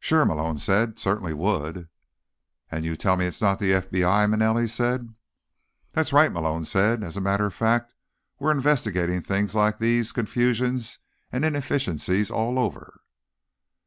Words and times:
"Sure," 0.00 0.26
Malone 0.26 0.58
said. 0.58 0.98
"Certainly 0.98 1.32
would." 1.32 1.88
"And 2.70 2.84
you 2.84 2.94
tell 2.94 3.16
me 3.16 3.24
it's 3.24 3.40
not 3.40 3.58
the 3.58 3.70
FBI?" 3.72 4.28
Manelli 4.28 4.68
said. 4.68 5.14
"That's 5.92 6.12
right," 6.12 6.30
Malone 6.30 6.66
said. 6.66 7.02
"As 7.02 7.16
a 7.16 7.22
matter 7.22 7.46
of 7.46 7.54
fact, 7.54 7.94
we're 8.38 8.50
investigating 8.50 9.22
things 9.22 9.54
like 9.54 9.78
these 9.78 10.12
confusions 10.12 10.98
and 11.32 11.42
inefficiencies 11.42 12.30
all 12.30 12.58
over." 12.58 13.00